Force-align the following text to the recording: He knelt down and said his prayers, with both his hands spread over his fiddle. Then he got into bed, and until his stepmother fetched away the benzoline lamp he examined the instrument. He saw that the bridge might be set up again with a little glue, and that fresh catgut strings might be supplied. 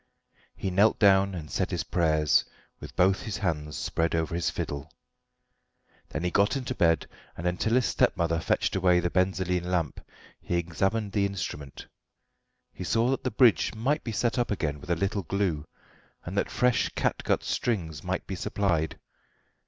He 0.55 0.71
knelt 0.71 0.97
down 0.97 1.35
and 1.35 1.51
said 1.51 1.69
his 1.69 1.83
prayers, 1.83 2.43
with 2.79 2.95
both 2.95 3.21
his 3.21 3.37
hands 3.37 3.77
spread 3.77 4.15
over 4.15 4.33
his 4.33 4.49
fiddle. 4.49 4.91
Then 6.09 6.23
he 6.23 6.31
got 6.31 6.55
into 6.57 6.73
bed, 6.73 7.05
and 7.37 7.45
until 7.45 7.75
his 7.75 7.85
stepmother 7.85 8.39
fetched 8.39 8.75
away 8.75 8.99
the 8.99 9.11
benzoline 9.11 9.69
lamp 9.69 9.99
he 10.41 10.55
examined 10.55 11.11
the 11.11 11.27
instrument. 11.27 11.85
He 12.73 12.83
saw 12.83 13.11
that 13.11 13.23
the 13.23 13.29
bridge 13.29 13.75
might 13.75 14.03
be 14.03 14.11
set 14.11 14.39
up 14.39 14.49
again 14.49 14.81
with 14.81 14.89
a 14.89 14.95
little 14.95 15.21
glue, 15.21 15.65
and 16.25 16.35
that 16.35 16.49
fresh 16.49 16.89
catgut 16.95 17.43
strings 17.43 18.03
might 18.03 18.25
be 18.25 18.33
supplied. 18.33 18.97